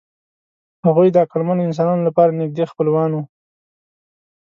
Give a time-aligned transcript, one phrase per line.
[0.85, 3.23] هغوی د عقلمنو انسانانو لپاره نږدې خپلوان وو.